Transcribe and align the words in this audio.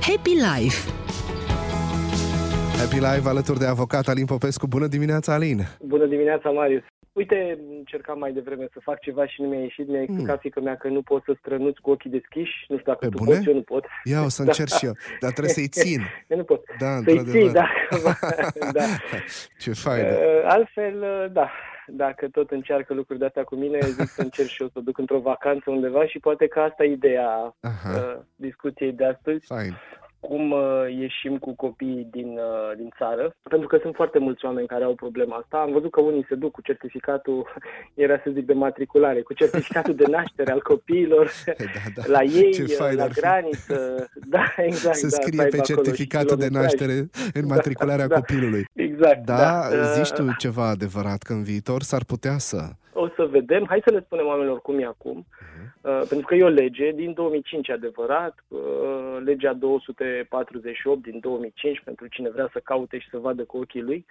Happy 0.00 0.34
Life 0.34 0.90
Happy 2.78 2.94
Life 2.94 3.28
alături 3.28 3.58
de 3.58 3.66
avocat 3.66 4.08
Alin 4.08 4.24
Popescu. 4.24 4.66
Bună 4.66 4.86
dimineața, 4.86 5.32
Alin! 5.32 5.58
Bună 5.80 6.06
dimineața, 6.06 6.50
Marius! 6.50 6.82
Uite, 7.12 7.58
încercam 7.78 8.18
mai 8.18 8.32
devreme 8.32 8.68
să 8.72 8.78
fac 8.82 9.00
ceva 9.00 9.26
și 9.26 9.42
nu 9.42 9.48
mi-a 9.48 9.60
ieșit. 9.60 9.88
Mi-a 9.88 10.02
explicat 10.02 10.34
mm. 10.34 10.40
fică 10.40 10.60
mea 10.60 10.76
că 10.76 10.88
nu 10.88 11.02
pot 11.02 11.22
să 11.24 11.36
strănuți 11.38 11.80
cu 11.80 11.90
ochii 11.90 12.10
deschiși. 12.10 12.64
Nu 12.68 12.78
știu 12.78 12.92
dacă 12.92 13.06
Pe 13.06 13.16
tu 13.16 13.24
bune? 13.24 13.36
poți, 13.36 13.48
eu 13.48 13.54
nu 13.54 13.62
pot. 13.62 13.84
Ia, 14.04 14.22
o 14.22 14.28
să 14.28 14.42
încerc 14.42 14.68
da. 14.68 14.76
și 14.76 14.86
eu. 14.86 14.92
Dar 15.20 15.30
trebuie 15.30 15.54
să-i 15.54 15.68
țin. 15.82 16.00
eu 16.28 16.36
nu 16.36 16.44
pot. 16.44 16.64
Da, 16.78 17.00
să-i 17.04 17.24
ții, 17.24 17.50
da. 17.60 17.66
da. 18.72 18.84
Ce 19.58 19.72
fain. 19.72 20.04
Uh, 20.04 20.42
altfel, 20.44 20.96
uh, 21.02 21.32
da, 21.32 21.50
dacă 21.92 22.28
tot 22.28 22.50
încearcă 22.50 22.94
lucruri 22.94 23.18
de 23.18 23.24
astea 23.24 23.44
cu 23.44 23.54
mine, 23.54 23.78
zic 23.80 24.08
să 24.08 24.22
încerc 24.22 24.48
și 24.48 24.62
eu 24.62 24.68
să 24.68 24.80
duc 24.80 24.98
într-o 24.98 25.18
vacanță 25.18 25.70
undeva 25.70 26.06
și 26.06 26.18
poate 26.18 26.46
că 26.46 26.60
asta 26.60 26.84
e 26.84 26.92
ideea 26.92 27.54
uh, 27.62 28.18
discuției 28.36 28.92
de 28.92 29.04
astăzi. 29.04 29.46
Fain 29.46 29.76
cum 30.20 30.50
uh, 30.50 30.60
ieșim 30.98 31.38
cu 31.38 31.54
copiii 31.54 32.06
din, 32.10 32.26
uh, 32.26 32.76
din 32.76 32.90
țară, 32.98 33.34
pentru 33.42 33.68
că 33.68 33.78
sunt 33.82 33.94
foarte 33.94 34.18
mulți 34.18 34.44
oameni 34.44 34.66
care 34.66 34.84
au 34.84 34.94
problema 34.94 35.36
asta. 35.36 35.56
Am 35.56 35.72
văzut 35.72 35.90
că 35.90 36.00
unii 36.00 36.26
se 36.28 36.34
duc 36.34 36.50
cu 36.50 36.60
certificatul, 36.62 37.46
era 38.06 38.16
să 38.24 38.30
zic 38.32 38.46
de 38.46 38.52
matriculare, 38.52 39.22
cu 39.22 39.34
certificatul 39.34 39.94
de 39.94 40.04
naștere 40.08 40.50
al 40.52 40.62
copiilor 40.62 41.30
da, 41.46 41.52
da. 41.94 42.02
la 42.06 42.22
ei, 42.22 42.66
la 42.96 43.06
graniță. 43.06 43.78
Da, 44.28 44.54
exact. 44.56 44.96
Se 44.96 45.08
da, 45.08 45.16
scrie 45.20 45.44
pe 45.44 45.58
certificatul 45.58 46.36
de 46.36 46.48
naștere 46.48 46.92
în 47.32 47.46
da, 47.46 47.54
matricularea 47.54 48.06
da, 48.06 48.14
copilului. 48.14 48.64
Exact. 48.72 49.24
Da, 49.24 49.68
da, 49.70 49.82
zici 49.82 50.10
tu 50.10 50.34
ceva 50.38 50.68
adevărat 50.68 51.22
că 51.22 51.32
în 51.32 51.42
viitor 51.42 51.82
s-ar 51.82 52.04
putea 52.04 52.38
să 52.38 52.56
o 52.56 52.79
să 53.20 53.26
vedem. 53.26 53.64
Hai 53.68 53.80
să 53.84 53.92
le 53.92 54.02
spunem 54.04 54.26
oamenilor 54.26 54.60
cum 54.60 54.78
e 54.78 54.84
acum. 54.84 55.26
Uh, 55.80 56.02
pentru 56.08 56.26
că 56.26 56.34
e 56.34 56.44
o 56.44 56.48
lege 56.48 56.90
din 56.90 57.12
2005, 57.12 57.70
adevărat, 57.70 58.44
uh, 58.48 59.18
legea 59.24 59.52
248 59.52 61.02
din 61.02 61.18
2005, 61.20 61.80
pentru 61.84 62.06
cine 62.06 62.30
vrea 62.30 62.48
să 62.52 62.60
caute 62.64 62.98
și 62.98 63.08
să 63.08 63.18
vadă 63.18 63.42
cu 63.44 63.56
ochii 63.56 63.82
lui, 63.82 64.06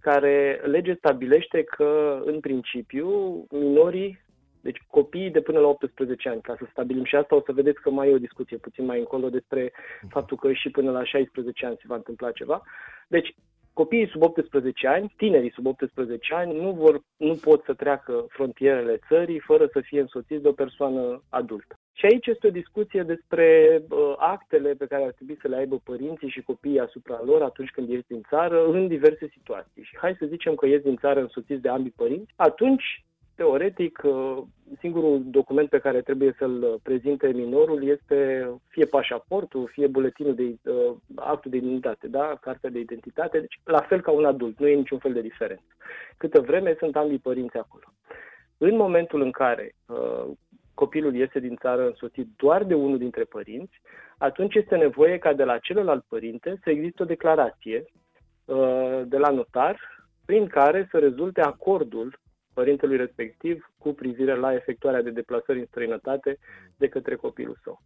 care 0.00 0.60
lege 0.64 0.94
stabilește 0.94 1.62
că, 1.62 2.20
în 2.24 2.40
principiu, 2.40 3.08
minorii, 3.50 4.22
deci 4.60 4.82
copiii 4.86 5.30
de 5.30 5.40
până 5.40 5.58
la 5.58 5.66
18 5.66 6.28
ani, 6.28 6.40
ca 6.40 6.54
să 6.58 6.66
stabilim 6.70 7.04
și 7.04 7.16
asta, 7.16 7.36
o 7.36 7.42
să 7.46 7.52
vedeți 7.52 7.80
că 7.80 7.90
mai 7.90 8.08
e 8.08 8.14
o 8.14 8.26
discuție 8.26 8.56
puțin 8.56 8.84
mai 8.84 8.98
încolo 8.98 9.28
despre 9.28 9.72
faptul 10.08 10.36
că 10.36 10.52
și 10.52 10.70
până 10.70 10.90
la 10.90 11.04
16 11.04 11.66
ani 11.66 11.76
se 11.80 11.84
va 11.86 11.94
întâmpla 11.94 12.30
ceva. 12.30 12.62
Deci, 13.08 13.34
copiii 13.82 14.08
sub 14.08 14.22
18 14.22 14.86
ani, 14.86 15.12
tinerii 15.16 15.52
sub 15.52 15.66
18 15.66 16.34
ani, 16.34 16.60
nu, 16.60 16.70
vor, 16.72 17.00
nu 17.16 17.34
pot 17.34 17.64
să 17.64 17.74
treacă 17.74 18.26
frontierele 18.28 18.98
țării 19.08 19.38
fără 19.38 19.68
să 19.72 19.80
fie 19.80 20.00
însoțiți 20.00 20.42
de 20.42 20.48
o 20.48 20.60
persoană 20.62 21.22
adultă. 21.28 21.74
Și 21.92 22.06
aici 22.06 22.26
este 22.26 22.46
o 22.46 22.58
discuție 22.60 23.02
despre 23.02 23.48
uh, 23.88 24.14
actele 24.16 24.70
pe 24.74 24.86
care 24.86 25.04
ar 25.04 25.12
trebui 25.12 25.38
să 25.40 25.48
le 25.48 25.56
aibă 25.56 25.76
părinții 25.84 26.28
și 26.28 26.42
copiii 26.42 26.80
asupra 26.80 27.20
lor 27.24 27.42
atunci 27.42 27.70
când 27.70 27.88
ies 27.88 28.04
din 28.06 28.22
țară 28.28 28.66
în 28.66 28.86
diverse 28.86 29.26
situații. 29.36 29.82
Și 29.82 29.96
hai 29.96 30.16
să 30.18 30.26
zicem 30.26 30.54
că 30.54 30.66
ies 30.66 30.82
din 30.82 30.96
țară 30.96 31.20
însoțiți 31.20 31.62
de 31.62 31.68
ambii 31.68 32.00
părinți, 32.02 32.32
atunci 32.36 33.04
Teoretic, 33.40 34.00
uh, 34.04 34.38
singurul 34.78 35.22
document 35.24 35.68
pe 35.68 35.78
care 35.78 36.00
trebuie 36.00 36.34
să-l 36.38 36.80
prezinte 36.82 37.26
minorul 37.26 37.88
este 37.88 38.50
fie 38.68 38.84
pașaportul, 38.84 39.68
fie 39.72 39.86
buletinul 39.86 40.34
de 40.34 40.70
uh, 40.70 40.96
actul 41.14 41.50
de 41.50 41.56
identitate, 41.56 42.08
da? 42.08 42.38
cartea 42.40 42.70
de 42.70 42.78
identitate, 42.78 43.38
deci 43.38 43.60
la 43.64 43.80
fel 43.80 44.00
ca 44.00 44.10
un 44.10 44.24
adult, 44.24 44.58
nu 44.58 44.68
e 44.68 44.74
niciun 44.74 44.98
fel 44.98 45.12
de 45.12 45.20
diferență. 45.20 45.64
Câtă 46.16 46.40
vreme 46.40 46.76
sunt 46.78 46.96
ambii 46.96 47.18
părinți 47.18 47.56
acolo. 47.56 47.84
În 48.58 48.76
momentul 48.76 49.20
în 49.20 49.30
care 49.30 49.74
uh, 49.86 50.30
copilul 50.74 51.14
iese 51.14 51.38
din 51.38 51.56
țară 51.56 51.86
însoțit 51.86 52.28
doar 52.36 52.64
de 52.64 52.74
unul 52.74 52.98
dintre 52.98 53.24
părinți, 53.24 53.80
atunci 54.18 54.54
este 54.54 54.76
nevoie 54.76 55.18
ca 55.18 55.32
de 55.32 55.44
la 55.44 55.58
celălalt 55.58 56.04
părinte 56.08 56.58
să 56.62 56.70
existe 56.70 57.02
o 57.02 57.12
declarație 57.14 57.84
uh, 58.44 59.00
de 59.04 59.16
la 59.16 59.30
notar 59.30 60.04
prin 60.24 60.46
care 60.46 60.88
să 60.90 60.98
rezulte 60.98 61.40
acordul 61.40 62.18
părintelui 62.60 62.96
respectiv 62.96 63.69
cu 63.82 63.92
privire 63.92 64.34
la 64.34 64.54
efectuarea 64.54 65.02
de 65.02 65.10
deplasări 65.10 65.58
în 65.58 65.66
străinătate 65.66 66.38
de 66.76 66.88
către 66.88 67.14
copilul 67.14 67.58
său. 67.62 67.80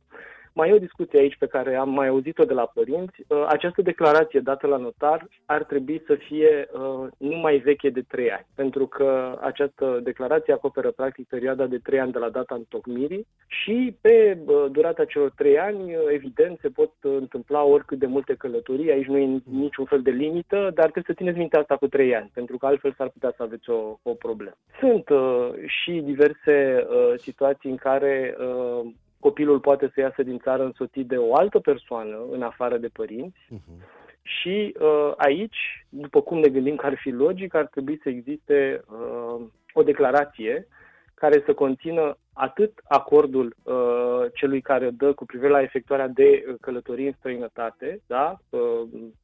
Mai 0.57 0.69
e 0.69 0.73
o 0.73 0.87
discuție 0.87 1.19
aici 1.19 1.37
pe 1.39 1.47
care 1.47 1.77
am 1.77 1.91
mai 1.91 2.09
auzit-o 2.09 2.45
de 2.45 2.53
la 2.53 2.71
părinți. 2.75 3.25
Uh, 3.29 3.45
această 3.49 3.83
declarație 3.83 4.41
dată 4.41 4.67
la 4.67 4.77
notar 4.77 5.29
ar 5.47 5.65
trebui 5.65 6.03
să 6.07 6.15
fie 6.15 6.69
uh, 6.73 7.07
nu 7.19 7.37
mai 7.37 7.57
veche 7.57 7.91
de 7.91 8.01
3 8.09 8.31
ani, 8.31 8.47
pentru 8.55 8.87
că 8.87 9.39
această 9.41 10.01
declarație 10.03 10.53
acoperă 10.53 10.91
practic 10.91 11.29
perioada 11.29 11.67
de 11.67 11.79
3 11.79 12.01
ani 12.01 12.13
de 12.13 12.19
la 12.19 12.29
data 12.29 12.55
întocmirii 12.55 13.27
și 13.47 13.97
pe 14.01 14.39
uh, 14.47 14.65
durata 14.71 15.05
celor 15.05 15.31
3 15.31 15.59
ani, 15.59 15.97
evident, 16.13 16.59
se 16.61 16.69
pot 16.69 16.93
întâmpla 17.01 17.63
oricât 17.63 17.99
de 17.99 18.07
multe 18.07 18.35
călătorii. 18.35 18.91
Aici 18.91 19.07
nu 19.07 19.19
e 19.19 19.43
niciun 19.51 19.85
fel 19.85 20.03
de 20.03 20.11
limită, 20.11 20.57
dar 20.57 20.91
trebuie 20.91 21.05
să 21.07 21.13
țineți 21.13 21.39
minte 21.39 21.57
asta 21.57 21.77
cu 21.77 21.87
3 21.87 22.15
ani, 22.15 22.31
pentru 22.35 22.59
că 22.59 22.67
altfel 22.67 22.95
s-ar 22.97 23.09
putea 23.09 23.33
să 23.37 23.43
aveți 23.43 23.71
o, 23.71 23.99
o 24.03 24.13
problemă. 24.13 24.57
Sunt 24.79 25.09
uh, 25.09 25.51
și 25.85 25.93
diverse 25.93 26.87
uh, 26.89 27.15
situații 27.17 27.71
în 27.71 27.77
care 27.77 28.37
uh, 28.39 28.91
copilul 29.19 29.61
poate 29.61 29.91
să 29.95 30.01
iasă 30.01 30.23
din 30.23 30.39
țară 30.39 30.65
însoțit 30.65 31.07
de 31.07 31.17
o 31.17 31.37
altă 31.37 31.59
persoană 31.59 32.19
în 32.31 32.43
afară 32.43 32.77
de 32.77 32.89
părinți 32.89 33.39
uh-huh. 33.51 33.85
și 34.23 34.75
uh, 34.81 35.13
aici, 35.17 35.87
după 35.89 36.21
cum 36.21 36.39
ne 36.39 36.49
gândim 36.49 36.77
că 36.77 36.87
ar 36.87 36.97
fi 36.97 37.11
logic, 37.11 37.55
ar 37.55 37.67
trebui 37.67 38.01
să 38.03 38.09
existe 38.09 38.85
uh, 38.87 39.47
o 39.73 39.83
declarație 39.83 40.67
care 41.15 41.43
să 41.47 41.55
conțină 41.55 42.17
atât 42.33 42.73
acordul 42.89 43.57
uh, 43.63 44.25
celui 44.35 44.61
care 44.61 44.91
dă 44.91 45.13
cu 45.13 45.25
privire 45.25 45.51
la 45.51 45.63
efectuarea 45.63 46.09
de 46.09 46.57
călătorii 46.61 47.07
în 47.07 47.13
străinătate, 47.19 48.01
da? 48.07 48.39
uh, 48.49 48.81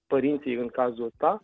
părinții 0.06 0.54
în 0.54 0.68
cazul 0.68 1.04
ăsta, 1.04 1.40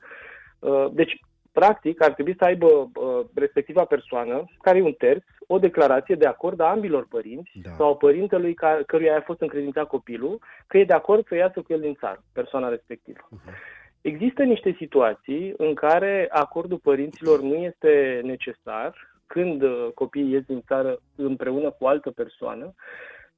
uh, 0.59 0.87
deci 0.93 1.21
practic, 1.61 2.03
ar 2.03 2.13
trebui 2.13 2.37
să 2.39 2.45
aibă 2.45 2.67
uh, 2.67 3.25
respectiva 3.35 3.85
persoană, 3.85 4.45
care 4.61 4.79
e 4.79 4.83
un 4.83 4.93
terț, 4.93 5.25
o 5.47 5.59
declarație 5.59 6.15
de 6.15 6.27
acord 6.27 6.61
a 6.61 6.71
ambilor 6.71 7.07
părinți 7.09 7.51
da. 7.63 7.71
sau 7.77 7.91
a 7.91 7.97
părintelui 7.97 8.55
ca, 8.55 8.83
căruia 8.87 9.17
a 9.17 9.21
fost 9.31 9.41
încredințat 9.41 9.87
copilul, 9.87 10.41
că 10.67 10.79
e 10.79 10.85
de 10.85 10.93
acord 10.93 11.27
să 11.27 11.35
iasă 11.35 11.61
cu 11.61 11.73
el 11.73 11.81
din 11.81 11.95
țară, 11.95 12.23
persoana 12.33 12.69
respectivă. 12.69 13.29
Uh-huh. 13.33 13.55
Există 14.01 14.43
niște 14.43 14.75
situații 14.79 15.55
în 15.57 15.75
care 15.75 16.27
acordul 16.31 16.79
părinților 16.79 17.41
nu 17.41 17.55
este 17.55 18.21
necesar 18.25 18.95
când 19.27 19.63
uh, 19.63 19.89
copiii 19.95 20.33
ies 20.33 20.43
din 20.43 20.63
țară 20.67 21.01
împreună 21.15 21.71
cu 21.71 21.87
altă 21.87 22.11
persoană, 22.11 22.75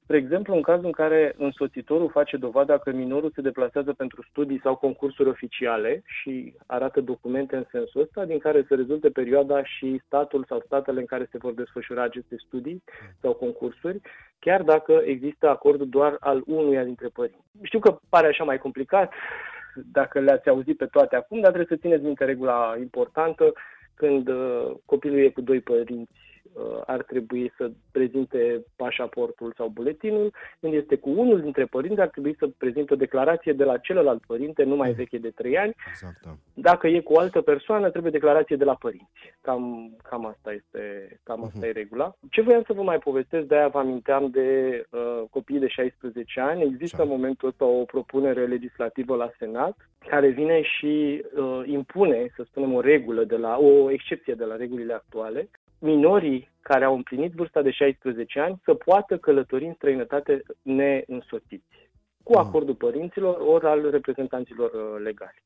Spre 0.08 0.20
exemplu, 0.20 0.54
în 0.54 0.62
cazul 0.62 0.84
în 0.84 0.92
care 0.92 1.34
însoțitorul 1.38 2.10
face 2.10 2.36
dovada 2.36 2.78
că 2.78 2.90
minorul 2.90 3.32
se 3.34 3.40
deplasează 3.40 3.92
pentru 3.92 4.22
studii 4.30 4.60
sau 4.62 4.76
concursuri 4.76 5.28
oficiale 5.28 6.02
și 6.06 6.54
arată 6.66 7.00
documente 7.00 7.56
în 7.56 7.64
sensul 7.70 8.00
ăsta, 8.00 8.24
din 8.24 8.38
care 8.38 8.64
se 8.68 8.74
rezulte 8.74 9.10
perioada 9.10 9.64
și 9.64 10.02
statul 10.06 10.44
sau 10.48 10.62
statele 10.64 11.00
în 11.00 11.06
care 11.06 11.28
se 11.30 11.38
vor 11.38 11.52
desfășura 11.52 12.02
aceste 12.02 12.36
studii 12.46 12.82
sau 13.20 13.32
concursuri, 13.32 14.00
chiar 14.38 14.62
dacă 14.62 15.02
există 15.04 15.48
acordul 15.48 15.88
doar 15.88 16.16
al 16.20 16.42
unuia 16.46 16.84
dintre 16.84 17.08
părinți. 17.08 17.44
Știu 17.62 17.78
că 17.78 17.98
pare 18.08 18.26
așa 18.26 18.44
mai 18.44 18.58
complicat, 18.58 19.12
dacă 19.92 20.20
le-ați 20.20 20.48
auzit 20.48 20.76
pe 20.76 20.86
toate 20.86 21.16
acum, 21.16 21.40
dar 21.40 21.52
trebuie 21.52 21.76
să 21.78 21.82
țineți 21.82 22.04
minte 22.04 22.24
regula 22.24 22.76
importantă 22.78 23.52
când 23.94 24.28
uh, 24.28 24.70
copilul 24.84 25.18
e 25.18 25.28
cu 25.28 25.40
doi 25.40 25.60
părinți 25.60 26.12
Uh, 26.12 26.27
ar 26.86 27.02
trebui 27.02 27.52
să 27.56 27.70
prezinte 27.92 28.64
pașaportul 28.76 29.52
sau 29.56 29.68
buletinul, 29.68 30.32
când 30.60 30.72
este 30.72 30.96
cu 30.96 31.10
unul 31.10 31.40
dintre 31.40 31.64
părinți, 31.64 32.00
ar 32.00 32.08
trebui 32.08 32.36
să 32.38 32.48
prezinte 32.58 32.92
o 32.92 32.96
declarație 32.96 33.52
de 33.52 33.64
la 33.64 33.76
celălalt 33.76 34.22
părinte, 34.26 34.62
nu 34.62 34.76
mai 34.76 34.92
veche 34.92 35.18
de 35.18 35.30
3 35.30 35.58
ani. 35.58 35.74
Exact, 35.88 36.20
da. 36.24 36.30
Dacă 36.54 36.86
e 36.86 37.00
cu 37.00 37.12
o 37.12 37.18
altă 37.18 37.40
persoană, 37.40 37.90
trebuie 37.90 38.12
declarație 38.12 38.56
de 38.56 38.64
la 38.64 38.74
părinți. 38.74 39.34
Cam, 39.40 39.96
cam 40.02 40.26
asta 40.26 40.52
este 40.52 40.80
cam 41.22 41.44
asta 41.44 41.58
uh-huh. 41.62 41.68
e 41.68 41.72
regula. 41.72 42.14
Ce 42.30 42.42
voiam 42.42 42.62
să 42.66 42.72
vă 42.72 42.82
mai 42.82 42.98
povestesc, 42.98 43.46
de-aia 43.46 43.68
vă 43.68 43.78
aminteam 43.78 44.30
de 44.30 44.82
uh, 44.90 45.22
copiii 45.30 45.60
de 45.60 45.68
16 45.68 46.40
ani. 46.40 46.62
Există 46.62 46.96
Așa. 46.96 47.04
în 47.04 47.16
momentul 47.16 47.48
ăsta 47.48 47.64
o 47.64 47.84
propunere 47.84 48.46
legislativă 48.46 49.16
la 49.16 49.30
Senat 49.38 49.76
care 50.08 50.28
vine 50.28 50.62
și 50.62 51.24
uh, 51.36 51.62
impune, 51.66 52.32
să 52.36 52.42
spunem, 52.46 52.74
o 52.74 52.80
regulă 52.80 53.24
de 53.24 53.36
la, 53.36 53.58
o 53.58 53.90
excepție 53.90 54.34
de 54.34 54.44
la 54.44 54.56
regulile 54.56 54.92
actuale, 54.92 55.48
minorii 55.78 56.50
care 56.60 56.84
au 56.84 56.94
împlinit 56.94 57.32
vârsta 57.32 57.62
de 57.62 57.70
16 57.70 58.40
ani 58.40 58.60
să 58.64 58.74
poată 58.74 59.18
călători 59.18 59.66
în 59.66 59.74
străinătate 59.74 60.42
neînsoțiți, 60.62 61.90
cu 62.22 62.32
mm. 62.32 62.38
acordul 62.38 62.74
părinților 62.74 63.40
ori 63.40 63.66
al 63.66 63.90
reprezentanților 63.90 64.70
uh, 64.72 65.02
legali. 65.02 65.42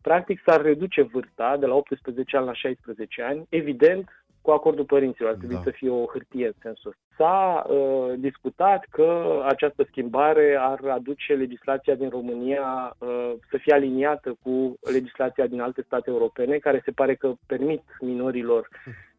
Practic 0.00 0.40
s-ar 0.46 0.62
reduce 0.62 1.02
vârsta 1.02 1.56
de 1.56 1.66
la 1.66 1.74
18 1.74 2.36
ani 2.36 2.46
la 2.46 2.54
16 2.54 3.22
ani, 3.22 3.46
evident 3.48 4.08
cu 4.42 4.50
acordul 4.50 4.84
părinților, 4.84 5.30
ar 5.30 5.36
trebui 5.36 5.54
da. 5.54 5.62
să 5.62 5.70
fie 5.70 5.90
o 5.90 6.06
hârtie 6.06 6.46
în 6.46 6.52
sensul 6.62 6.96
S-a 7.16 7.66
uh, 7.68 8.12
discutat 8.16 8.86
că 8.90 9.40
această 9.46 9.84
schimbare 9.88 10.56
ar 10.60 10.80
aduce 10.84 11.34
legislația 11.34 11.94
din 11.94 12.08
România 12.08 12.96
uh, 12.98 13.32
să 13.50 13.56
fie 13.56 13.74
aliniată 13.74 14.36
cu 14.42 14.74
legislația 14.92 15.46
din 15.46 15.60
alte 15.60 15.82
state 15.82 16.10
europene, 16.10 16.56
care 16.58 16.82
se 16.84 16.90
pare 16.90 17.14
că 17.14 17.32
permit 17.46 17.82
minorilor 18.00 18.68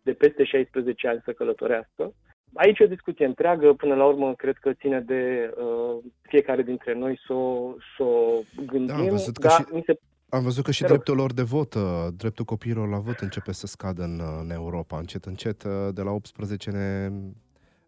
de 0.02 0.14
peste 0.14 0.44
16 0.44 1.08
ani 1.08 1.22
să 1.26 1.32
călătorească. 1.32 2.14
aici 2.54 2.80
e 2.80 2.84
o 2.84 2.88
discuție 2.96 3.26
întreagă, 3.26 3.74
până 3.74 3.96
la 3.96 4.06
urmă 4.06 4.34
cred 4.36 4.56
că 4.56 4.74
ține 4.74 5.00
de 5.00 5.54
uh, 5.58 6.04
fiecare 6.22 6.62
dintre 6.62 6.94
noi 6.94 7.20
să 7.26 7.34
o, 7.34 7.76
să 7.98 8.04
o 8.04 8.42
gândim. 8.66 8.86
Da, 8.86 8.96
am 8.96 9.10
văzut 9.10 9.38
că 9.38 9.48
și... 9.48 9.64
mi 9.72 9.84
se 9.86 10.00
am 10.32 10.44
văzut 10.44 10.64
că 10.64 10.72
și 10.72 10.84
dreptul 10.84 11.16
lor 11.16 11.34
de 11.34 11.42
vot, 11.42 11.74
uh, 11.74 12.08
dreptul 12.18 12.46
copiilor 12.46 12.90
la 12.90 12.98
vot 12.98 13.20
începe 13.20 13.52
să 13.52 13.68
scadă 13.68 14.04
în, 14.04 14.20
uh, 14.20 14.40
în 14.42 14.50
Europa. 14.50 14.98
Încet, 14.98 15.26
încet, 15.26 15.64
uh, 15.64 15.72
de 15.94 16.02
la 16.02 16.12
18 16.12 16.70
ne 16.70 17.12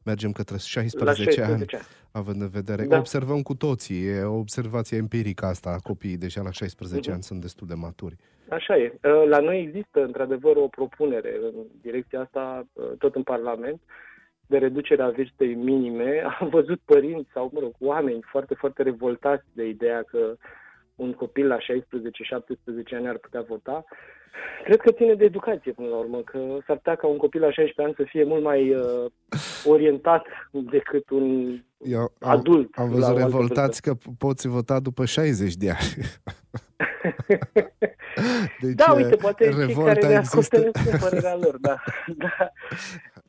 mergem 0.03 0.31
către 0.31 0.57
16, 0.57 1.03
la 1.03 1.13
16 1.13 1.41
ani, 1.41 1.65
ani, 1.71 1.83
având 2.11 2.41
în 2.41 2.49
vedere. 2.49 2.85
Da. 2.85 2.97
Observăm 2.97 3.41
cu 3.41 3.55
toții, 3.55 4.05
e 4.05 4.21
o 4.21 4.37
observație 4.37 4.97
empirică 4.97 5.45
asta, 5.45 5.75
copiii 5.83 6.17
deja 6.17 6.41
la 6.41 6.51
16 6.51 7.09
uh-huh. 7.09 7.13
ani 7.13 7.23
sunt 7.23 7.41
destul 7.41 7.67
de 7.67 7.73
maturi. 7.73 8.15
Așa 8.53 8.77
e. 8.77 8.93
La 9.27 9.39
noi 9.39 9.59
există, 9.59 10.03
într-adevăr, 10.03 10.55
o 10.55 10.67
propunere 10.67 11.39
în 11.41 11.53
direcția 11.81 12.21
asta, 12.21 12.67
tot 12.97 13.15
în 13.15 13.23
Parlament, 13.23 13.81
de 14.45 14.57
reducerea 14.57 15.09
vârstei 15.09 15.53
minime. 15.53 16.23
Am 16.39 16.49
văzut 16.49 16.79
părinți 16.85 17.29
sau, 17.33 17.49
mă 17.53 17.59
rog, 17.59 17.73
oameni 17.79 18.19
foarte, 18.21 18.53
foarte 18.53 18.83
revoltați 18.83 19.45
de 19.53 19.67
ideea 19.67 20.03
că 20.03 20.35
un 20.95 21.13
copil 21.13 21.47
la 21.47 21.57
16-17 21.57 21.59
ani 22.91 23.07
ar 23.07 23.17
putea 23.17 23.41
vota. 23.41 23.85
Cred 24.63 24.79
că 24.79 24.91
ține 24.91 25.13
de 25.13 25.25
educație 25.25 25.71
până 25.71 25.87
la 25.87 25.95
urmă, 25.95 26.17
că 26.17 26.39
s-ar 26.65 26.75
putea 26.75 26.95
ca 26.95 27.07
un 27.07 27.17
copil 27.17 27.41
la 27.41 27.51
16 27.51 27.81
ani 27.81 27.93
să 27.97 28.03
fie 28.03 28.23
mult 28.23 28.43
mai 28.43 28.75
uh, 28.75 29.05
orientat 29.65 30.25
decât 30.51 31.09
un 31.09 31.57
Eu 31.77 31.99
am, 31.99 32.29
adult. 32.29 32.69
Am 32.75 32.89
văzut 32.89 33.17
revoltați 33.17 33.81
că 33.81 33.93
poți 34.17 34.47
vota 34.47 34.79
după 34.79 35.05
60 35.05 35.55
de 35.55 35.69
ani. 35.69 36.03
deci, 38.61 38.75
da, 38.75 38.93
uite, 38.95 39.15
poate 39.15 39.51
cei 39.65 39.73
care 39.73 40.07
ne 40.07 40.15
ascultă 40.15 40.57
nu 40.57 40.71
părerea 40.99 41.35
lor, 41.35 41.57
da. 41.57 41.83
da 42.17 42.51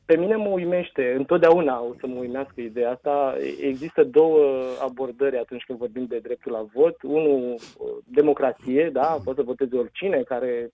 pe 0.05 0.17
mine 0.17 0.35
mă 0.35 0.47
uimește, 0.47 1.13
întotdeauna 1.17 1.81
o 1.81 1.93
să 1.99 2.07
mă 2.07 2.19
uimească 2.19 2.61
ideea 2.61 2.91
asta. 2.91 3.35
Există 3.59 4.03
două 4.03 4.63
abordări 4.81 5.37
atunci 5.37 5.63
când 5.63 5.79
vorbim 5.79 6.05
de 6.05 6.19
dreptul 6.19 6.51
la 6.51 6.65
vot. 6.73 7.01
Unul, 7.03 7.55
democrație, 8.03 8.89
da, 8.93 9.17
poate 9.23 9.39
să 9.39 9.45
voteze 9.45 9.75
oricine 9.75 10.21
care 10.21 10.69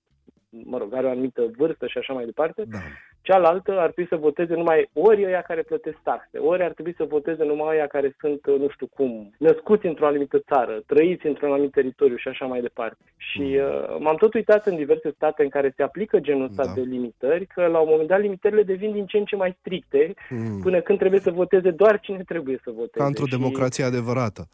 mă 0.49 0.77
rog, 0.77 0.93
are 0.93 1.07
o 1.07 1.09
anumită 1.09 1.51
vârstă 1.57 1.87
și 1.87 1.97
așa 1.97 2.13
mai 2.13 2.25
departe. 2.25 2.63
Da. 2.67 2.77
Cealaltă 3.21 3.79
ar 3.79 3.91
trebui 3.91 4.09
să 4.09 4.15
voteze 4.15 4.53
numai 4.53 4.89
ori 4.93 5.25
ăia 5.25 5.41
care 5.41 5.61
plătesc 5.61 5.97
taxe, 6.03 6.37
ori 6.37 6.63
ar 6.63 6.71
trebui 6.71 6.93
să 6.97 7.03
voteze 7.03 7.43
numai 7.43 7.75
ăia 7.75 7.87
care 7.87 8.15
sunt, 8.19 8.47
nu 8.47 8.69
știu 8.69 8.87
cum, 8.95 9.33
născuți 9.37 9.85
într-o 9.85 10.05
anumită 10.05 10.39
țară, 10.39 10.83
trăiți 10.85 11.27
într-un 11.27 11.51
anumit 11.51 11.71
teritoriu 11.71 12.15
și 12.15 12.27
așa 12.27 12.45
mai 12.45 12.61
departe. 12.61 13.03
Și 13.17 13.41
mm. 13.41 13.65
uh, 13.65 13.95
m-am 13.99 14.15
tot 14.15 14.33
uitat 14.33 14.67
în 14.67 14.75
diverse 14.75 15.11
state 15.15 15.43
în 15.43 15.49
care 15.49 15.73
se 15.75 15.83
aplică 15.83 16.19
genul 16.19 16.43
ăsta 16.49 16.65
da. 16.65 16.71
de 16.71 16.81
limitări, 16.81 17.45
că 17.45 17.65
la 17.65 17.79
un 17.79 17.87
moment 17.89 18.07
dat 18.07 18.21
limitările 18.21 18.63
devin 18.63 18.91
din 18.91 19.05
ce 19.05 19.17
în 19.17 19.25
ce 19.25 19.35
mai 19.35 19.57
stricte, 19.59 20.13
mm. 20.29 20.59
până 20.61 20.81
când 20.81 20.99
trebuie 20.99 21.19
să 21.19 21.31
voteze 21.31 21.71
doar 21.71 21.99
cine 21.99 22.23
trebuie 22.23 22.59
să 22.63 22.71
voteze. 22.71 22.97
Ca 22.97 23.05
într-o 23.05 23.25
și... 23.25 23.37
democrație 23.37 23.83
adevărată. 23.83 24.47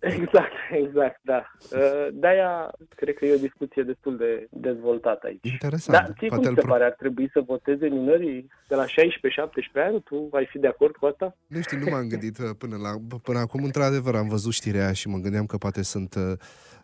Exact, 0.00 0.52
exact, 0.70 1.20
da. 1.22 1.52
Uh, 1.72 2.08
de-aia 2.12 2.70
cred 2.96 3.14
că 3.14 3.24
e 3.24 3.34
o 3.34 3.46
discuție 3.48 3.82
destul 3.82 4.16
de 4.16 4.46
dezvoltată 4.50 5.26
aici. 5.26 5.50
Interesant. 5.52 5.98
Dar 5.98 6.14
ție 6.18 6.28
cum 6.28 6.42
se 6.42 6.52
pro... 6.52 6.68
pare? 6.68 6.84
Ar 6.84 6.94
trebui 6.98 7.30
să 7.32 7.40
voteze 7.40 7.87
minorii 7.88 8.50
de 8.68 8.74
la 8.74 8.84
16-17 8.84 8.88
ani? 9.74 10.02
Tu 10.02 10.28
ai 10.32 10.46
fi 10.46 10.58
de 10.58 10.66
acord 10.66 10.96
cu 10.96 11.06
asta? 11.06 11.36
Nu 11.46 11.60
știu, 11.60 11.78
nu 11.78 11.86
m-am 11.90 12.08
gândit 12.08 12.38
uh, 12.38 12.50
până, 12.58 12.76
la, 12.76 13.16
până 13.22 13.38
acum. 13.38 13.64
Într-adevăr, 13.64 14.14
am 14.14 14.28
văzut 14.28 14.52
știrea 14.52 14.92
și 14.92 15.08
mă 15.08 15.18
gândeam 15.18 15.46
că 15.46 15.56
poate 15.56 15.82
sunt 15.82 16.14
uh, 16.14 16.32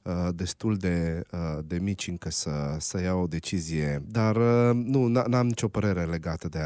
Uh, 0.05 0.29
destul 0.35 0.77
de, 0.77 1.23
uh, 1.33 1.59
de 1.67 1.79
mici 1.79 2.07
încă 2.07 2.31
să, 2.31 2.51
să 2.79 3.03
iau 3.03 3.23
o 3.23 3.27
decizie, 3.27 4.03
dar 4.07 4.37
uh, 4.37 4.71
nu, 4.75 5.07
n-am 5.07 5.47
nicio 5.47 5.69
părere 5.69 6.05
legată 6.05 6.49
de, 6.49 6.59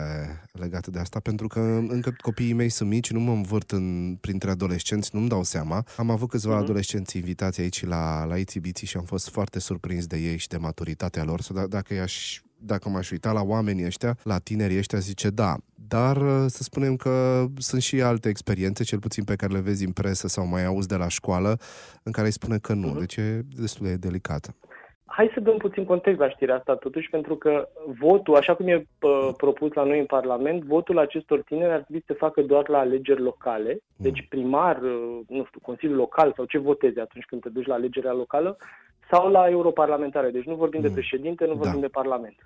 legată 0.52 0.90
de 0.90 0.98
asta, 0.98 1.20
pentru 1.20 1.46
că 1.46 1.60
încă 1.88 2.14
copiii 2.22 2.52
mei 2.52 2.68
sunt 2.68 2.88
mici, 2.88 3.10
nu 3.10 3.20
mă 3.20 3.32
învârt 3.32 3.70
în, 3.70 4.16
printre 4.20 4.50
adolescenți, 4.50 5.10
nu-mi 5.12 5.28
dau 5.28 5.42
seama. 5.42 5.84
Am 5.96 6.10
avut 6.10 6.28
câțiva 6.28 6.56
uh-huh. 6.56 6.62
adolescenți 6.62 7.16
invitați 7.16 7.60
aici 7.60 7.86
la, 7.86 8.24
la 8.24 8.36
ITBT 8.36 8.76
și 8.76 8.96
am 8.96 9.04
fost 9.04 9.28
foarte 9.30 9.58
surprins 9.58 10.06
de 10.06 10.16
ei 10.16 10.36
și 10.36 10.48
de 10.48 10.56
maturitatea 10.56 11.24
lor. 11.24 11.40
Să, 11.40 11.52
d- 11.52 11.68
dacă 11.68 11.94
i-aș 11.94 12.40
dacă 12.60 12.88
m-aș 12.88 13.10
uita 13.10 13.32
la 13.32 13.42
oamenii 13.42 13.84
ăștia, 13.84 14.18
la 14.22 14.38
tinerii 14.38 14.78
ăștia, 14.78 14.98
zice 14.98 15.30
da. 15.30 15.56
Dar 15.88 16.16
uh, 16.16 16.44
să 16.50 16.62
spunem 16.62 16.96
că 16.96 17.46
sunt 17.58 17.82
și 17.82 18.02
alte 18.02 18.28
experiențe, 18.28 18.84
cel 18.84 18.98
puțin 18.98 19.24
pe 19.24 19.36
care 19.36 19.52
le 19.52 19.60
vezi 19.60 19.84
în 19.84 19.92
presă 19.92 20.28
sau 20.28 20.46
mai 20.46 20.64
auzi 20.64 20.88
de 20.88 20.96
la 20.96 21.08
școală, 21.08 21.60
în 22.02 22.12
care 22.12 22.26
îi 22.26 22.32
spune 22.32 22.58
că 22.58 22.72
nu. 22.72 22.94
Uh-huh. 22.94 22.98
Deci 22.98 23.16
e 23.16 23.44
destul 23.56 23.86
de 23.86 23.96
delicată. 23.96 24.54
Hai 25.10 25.30
să 25.34 25.40
dăm 25.40 25.56
puțin 25.56 25.84
context 25.84 26.20
la 26.20 26.28
știrea 26.28 26.56
asta, 26.56 26.74
totuși, 26.74 27.10
pentru 27.10 27.36
că 27.36 27.68
votul, 27.98 28.36
așa 28.36 28.54
cum 28.54 28.68
e 28.68 28.74
uh, 28.74 29.28
propus 29.36 29.72
la 29.72 29.84
noi 29.84 29.98
în 29.98 30.06
Parlament, 30.06 30.62
votul 30.62 30.98
acestor 30.98 31.42
tineri 31.42 31.72
ar 31.72 31.80
trebui 31.80 32.02
să 32.06 32.12
se 32.12 32.18
facă 32.18 32.42
doar 32.42 32.68
la 32.68 32.78
alegeri 32.78 33.20
locale. 33.20 33.72
Mm. 33.72 33.78
Deci 33.96 34.26
primar, 34.28 34.82
uh, 34.82 35.18
nu 35.28 35.44
știu, 35.44 35.60
Consiliul 35.62 35.96
Local 35.96 36.32
sau 36.36 36.44
ce 36.44 36.58
votezi 36.58 36.98
atunci 36.98 37.24
când 37.24 37.42
te 37.42 37.48
duci 37.48 37.66
la 37.66 37.74
alegerea 37.74 38.12
locală, 38.12 38.56
sau 39.10 39.30
la 39.30 39.48
europarlamentare. 39.48 40.30
Deci 40.30 40.44
nu 40.44 40.54
vorbim 40.54 40.80
mm. 40.80 40.86
de 40.86 40.92
președinte, 40.92 41.46
nu 41.46 41.54
vorbim 41.54 41.80
da. 41.80 41.86
de 41.86 41.92
parlament. 41.92 42.36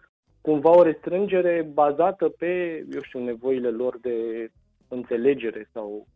Cumva 0.40 0.70
o 0.70 0.82
restrângere 0.82 1.70
bazată 1.72 2.28
pe, 2.28 2.84
eu 2.92 3.02
știu, 3.02 3.24
nevoile 3.24 3.68
lor 3.68 3.98
de 4.00 4.48
înțelegere 4.88 5.68
sau 5.72 6.06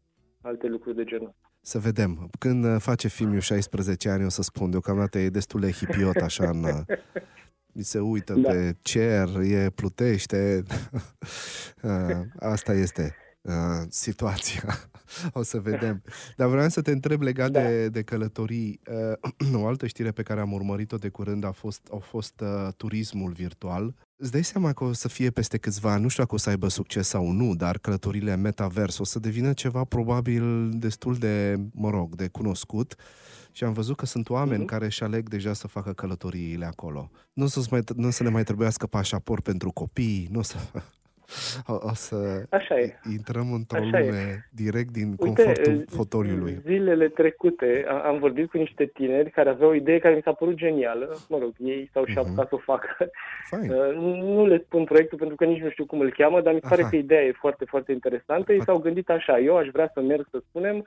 alte 0.43 0.67
lucruri 0.67 0.97
de 0.97 1.05
genul. 1.05 1.35
Să 1.67 1.79
vedem. 1.79 2.31
Când 2.39 2.81
face 2.81 3.09
filmul 3.09 3.41
16 3.41 4.09
ani, 4.09 4.25
o 4.25 4.29
să 4.29 4.43
spun, 4.43 4.71
deocamdată 4.71 5.19
e 5.19 5.29
destul 5.29 5.61
de 5.61 5.71
hipiot 5.71 6.17
așa 6.17 6.49
în... 6.49 6.85
Mi 7.73 7.83
se 7.93 7.99
uită 7.99 8.35
da. 8.35 8.51
pe 8.51 8.77
cer, 8.81 9.29
e 9.43 9.71
plutește. 9.75 10.63
Asta 12.55 12.73
este 12.73 13.15
uh, 13.47 13.87
situația. 13.89 14.91
o 15.33 15.43
să 15.43 15.59
vedem. 15.61 16.03
Dar 16.37 16.49
vreau 16.49 16.69
să 16.69 16.83
te 16.83 16.91
întreb 16.91 17.21
legat 17.21 17.51
da. 17.51 17.63
de, 17.63 17.89
de 17.89 18.03
călătorii. 18.03 18.81
Uh, 19.51 19.55
o 19.63 19.67
altă 19.67 19.87
știre 19.87 20.11
pe 20.11 20.23
care 20.23 20.41
am 20.41 20.53
urmărit-o 20.53 20.97
de 20.97 21.09
curând 21.09 21.45
a 21.45 21.51
fost, 21.51 21.89
a 21.93 21.97
fost 21.97 22.41
uh, 22.41 22.69
turismul 22.77 23.33
virtual. 23.33 23.95
Îți 24.17 24.31
dai 24.31 24.45
seama 24.45 24.73
că 24.73 24.85
o 24.85 24.93
să 24.93 25.09
fie 25.09 25.31
peste 25.31 25.59
câțiva 25.59 25.93
ani, 25.93 26.03
nu 26.03 26.09
știu 26.09 26.23
dacă 26.23 26.35
o 26.35 26.39
să 26.39 26.49
aibă 26.49 26.69
succes 26.69 27.09
sau 27.09 27.31
nu, 27.31 27.55
dar 27.55 27.79
călătorile 27.79 28.37
metavers 28.37 28.99
o 28.99 29.05
să 29.05 29.19
devină 29.19 29.53
ceva 29.53 29.85
probabil 29.85 30.71
destul 30.71 31.15
de, 31.15 31.57
mă 31.73 31.91
rog, 31.91 32.15
de 32.15 32.29
cunoscut 32.29 32.95
și 33.53 33.65
am 33.65 33.73
văzut 33.73 33.97
că 33.97 34.07
sunt 34.07 34.29
oameni 34.29 34.63
uh-huh. 34.63 34.67
care 34.67 34.85
își 34.85 35.03
aleg 35.03 35.29
deja 35.29 35.53
să 35.53 35.67
facă 35.67 35.93
călătoriile 35.93 36.65
acolo. 36.65 37.11
Nu 37.33 37.45
o 37.45 37.47
să, 37.47 37.67
mai, 37.71 37.81
nu 37.97 38.07
o 38.07 38.11
să 38.11 38.23
ne 38.23 38.29
mai 38.29 38.45
trebuiască 38.45 38.87
pașaport 38.87 39.43
pentru 39.43 39.71
copii, 39.71 40.29
nu 40.31 40.39
o 40.39 40.43
să... 40.43 40.57
O, 41.67 41.73
o 41.73 41.95
să 41.95 42.43
Așa 42.51 42.79
e. 42.79 42.99
intrăm 43.13 43.53
într-o 43.53 43.79
Așa 43.79 43.99
lume 43.99 44.19
e. 44.19 44.49
direct 44.51 44.91
din 44.91 45.09
Uite, 45.19 45.25
confortul 45.25 45.85
fotoliului. 45.89 46.59
Zilele 46.65 47.09
trecute 47.09 47.87
am 48.05 48.19
vorbit 48.19 48.51
cu 48.51 48.57
niște 48.57 48.85
tineri 48.85 49.31
care 49.31 49.49
aveau 49.49 49.71
o 49.71 49.75
idee 49.75 49.99
care 49.99 50.15
mi 50.15 50.23
s-a 50.25 50.33
părut 50.33 50.55
genială. 50.55 51.17
Mă 51.29 51.39
rog, 51.39 51.53
ei 51.59 51.91
s-au 51.93 52.05
și 52.05 52.19
uh-huh. 52.19 52.35
să 52.35 52.47
o 52.51 52.57
facă. 52.57 53.11
Fine. 53.51 53.75
Uh, 53.75 53.95
nu 53.97 54.47
le 54.47 54.63
spun 54.65 54.85
proiectul 54.85 55.19
pentru 55.19 55.37
că 55.37 55.45
nici 55.45 55.63
nu 55.63 55.71
știu 55.71 55.87
cum 55.87 56.01
îl 56.01 56.13
cheamă, 56.13 56.41
dar 56.41 56.53
mi 56.53 56.61
se 56.63 56.69
pare 56.69 56.81
Aha. 56.81 56.91
că 56.91 56.97
ideea 56.97 57.23
e 57.23 57.33
foarte, 57.33 57.65
foarte 57.65 57.93
interesantă. 57.93 58.53
Ei 58.53 58.63
s-au 58.63 58.79
gândit 58.79 59.11
așa, 59.11 59.39
eu 59.39 59.57
aș 59.57 59.69
vrea 59.73 59.91
să 59.95 60.01
merg, 60.01 60.27
să 60.31 60.43
spunem, 60.49 60.85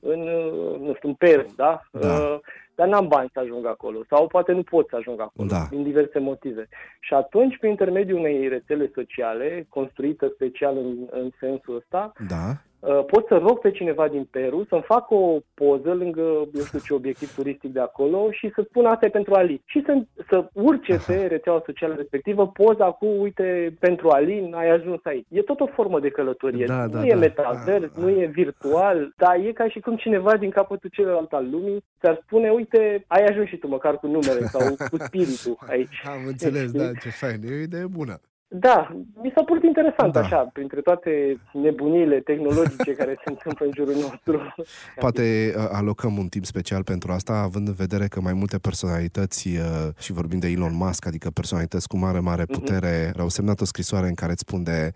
în, 0.00 0.20
uh, 0.20 0.80
nu 0.80 0.94
știu, 0.94 1.08
în 1.08 1.14
Peru, 1.14 1.46
da? 1.56 1.82
da. 1.90 2.40
Uh, 2.72 2.82
dar 2.82 2.88
n-am 2.88 3.08
bani 3.08 3.30
să 3.32 3.40
ajung 3.40 3.66
acolo 3.66 4.04
sau 4.08 4.26
poate 4.26 4.52
nu 4.52 4.62
pot 4.62 4.88
să 4.88 4.96
ajung 4.96 5.20
acolo 5.20 5.48
da. 5.48 5.66
din 5.70 5.82
diverse 5.82 6.18
motive. 6.18 6.68
Și 7.00 7.14
atunci, 7.14 7.58
prin 7.58 7.70
intermediul 7.70 8.18
unei 8.18 8.48
rețele 8.48 8.90
sociale 8.94 9.66
construită 9.68 10.30
special 10.34 10.76
în, 10.76 10.96
în 11.10 11.30
sensul 11.40 11.76
ăsta, 11.76 12.12
da. 12.28 12.56
Uh, 12.82 13.04
pot 13.04 13.26
să 13.26 13.36
rog 13.36 13.58
pe 13.58 13.70
cineva 13.70 14.08
din 14.08 14.24
Peru 14.30 14.66
să-mi 14.68 14.82
facă 14.82 15.14
o 15.14 15.38
poză 15.54 15.92
lângă, 15.92 16.20
eu 16.54 16.64
știu 16.64 16.78
ce 16.78 16.94
obiectiv 16.94 17.34
turistic 17.34 17.72
de 17.72 17.80
acolo 17.80 18.30
și 18.30 18.52
să 18.54 18.64
spun 18.68 18.86
asta 18.86 19.06
e 19.06 19.08
pentru 19.08 19.34
Ali. 19.34 19.62
Și 19.64 19.82
să, 19.86 20.02
să 20.28 20.48
urce 20.52 21.00
pe 21.06 21.26
rețeaua 21.34 21.62
socială 21.66 21.94
respectivă 21.94 22.46
poza 22.46 22.84
cu, 22.84 23.06
uite, 23.06 23.76
pentru 23.78 24.08
Alin 24.08 24.54
ai 24.54 24.70
ajuns 24.70 25.00
aici. 25.04 25.26
E 25.28 25.42
tot 25.42 25.60
o 25.60 25.66
formă 25.66 26.00
de 26.00 26.08
călătorie. 26.08 26.64
Da, 26.66 26.86
da, 26.86 26.98
nu 26.98 27.06
e 27.06 27.10
da, 27.10 27.16
metavers, 27.16 27.92
da, 27.94 28.00
nu 28.00 28.08
e 28.08 28.26
virtual, 28.26 29.12
dar 29.16 29.36
e 29.44 29.52
ca 29.52 29.68
și 29.68 29.80
cum 29.80 29.96
cineva 29.96 30.36
din 30.36 30.50
capătul 30.50 30.90
celălalt 30.92 31.32
al 31.32 31.50
lumii 31.50 31.84
ți-ar 32.00 32.20
spune, 32.22 32.50
uite, 32.50 33.04
ai 33.06 33.24
ajuns 33.24 33.48
și 33.48 33.56
tu 33.56 33.68
măcar 33.68 33.98
cu 33.98 34.06
numele 34.06 34.40
sau 34.40 34.74
cu 34.90 34.96
spiritul 35.06 35.58
aici. 35.66 36.02
Am 36.04 36.26
înțeles, 36.26 36.70
da, 36.80 36.92
ce 37.02 37.08
fain. 37.08 37.40
E 37.44 37.54
o 37.54 37.62
idee 37.62 37.86
bună. 37.86 38.20
Da, 38.54 38.96
mi 39.22 39.32
s-a 39.34 39.42
părut 39.42 39.62
interesant 39.62 40.12
da. 40.12 40.20
așa, 40.20 40.36
printre 40.52 40.80
toate 40.80 41.40
nebunile 41.52 42.20
tehnologice 42.20 42.94
care 42.94 43.14
se 43.24 43.30
întâmplă 43.30 43.66
în 43.66 43.72
jurul 43.74 43.94
nostru. 43.94 44.54
Poate 44.96 45.54
uh, 45.56 45.68
alocăm 45.72 46.18
un 46.18 46.28
timp 46.28 46.44
special 46.44 46.84
pentru 46.84 47.12
asta, 47.12 47.32
având 47.32 47.68
în 47.68 47.74
vedere 47.74 48.06
că 48.06 48.20
mai 48.20 48.32
multe 48.32 48.58
personalități, 48.58 49.48
uh, 49.48 49.88
și 49.98 50.12
vorbim 50.12 50.38
de 50.38 50.48
Elon 50.48 50.74
Musk, 50.74 51.06
adică 51.06 51.30
personalități 51.30 51.88
cu 51.88 51.96
mare, 51.96 52.18
mare 52.18 52.44
mhm. 52.48 52.58
putere, 52.58 53.08
mm-hmm. 53.08 53.20
au 53.20 53.28
semnat 53.28 53.60
o 53.60 53.64
scrisoare 53.64 54.06
în 54.06 54.14
care 54.14 54.32
îți 54.32 54.44
spun 54.46 54.62
de, 54.62 54.92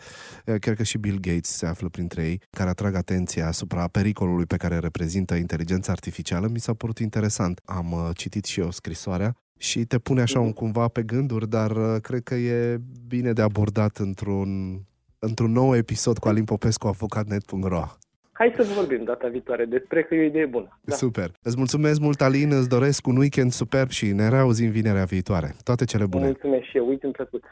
uh, 0.46 0.54
chiar 0.60 0.74
că 0.74 0.82
și 0.82 0.98
Bill 0.98 1.18
Gates 1.20 1.56
se 1.56 1.66
află 1.66 1.88
printre 1.88 2.22
ei, 2.22 2.40
care 2.50 2.68
atrag 2.68 2.94
atenția 2.94 3.46
asupra 3.46 3.88
pericolului 3.88 4.46
pe 4.46 4.56
care 4.56 4.78
reprezintă 4.78 5.34
inteligența 5.34 5.92
artificială. 5.92 6.48
Mi 6.52 6.58
s-a 6.58 6.74
părut 6.74 6.98
interesant. 6.98 7.60
Am 7.64 8.10
citit 8.14 8.44
și 8.44 8.60
eu 8.60 8.70
scrisoarea 8.70 9.36
și 9.58 9.84
te 9.84 9.98
pune 9.98 10.20
așa 10.20 10.40
un 10.40 10.52
cumva 10.52 10.88
pe 10.88 11.02
gânduri, 11.02 11.48
dar 11.48 11.70
uh, 11.70 12.00
cred 12.02 12.22
că 12.22 12.34
e 12.34 12.80
bine 13.08 13.32
de 13.32 13.42
abordat 13.42 13.96
într-un 13.96 14.80
într-un 15.18 15.52
nou 15.52 15.76
episod 15.76 16.18
cu 16.18 16.28
Alin 16.28 16.44
Popescu, 16.44 16.86
avocatnet.ro. 16.86 17.84
Hai 18.32 18.52
să 18.56 18.62
vorbim 18.74 19.04
data 19.04 19.28
viitoare 19.28 19.64
despre 19.64 20.02
că 20.02 20.14
e 20.14 20.20
o 20.20 20.24
idee 20.24 20.46
bună. 20.46 20.78
Da. 20.80 20.94
Super. 20.94 21.30
Îți 21.42 21.56
mulțumesc 21.56 22.00
mult, 22.00 22.20
Alin, 22.20 22.52
îți 22.52 22.68
doresc 22.68 23.06
un 23.06 23.16
weekend 23.16 23.52
superb 23.52 23.88
și 23.88 24.12
ne 24.12 24.28
reauzim 24.28 24.70
vinerea 24.70 25.04
viitoare. 25.04 25.54
Toate 25.64 25.84
cele 25.84 26.06
bune. 26.06 26.24
Mulțumesc 26.24 26.64
și 26.64 26.76
eu, 26.76 26.86
weekend 26.86 27.12
plăcut. 27.12 27.44